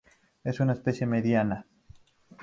[0.43, 1.67] Es una especie mediana.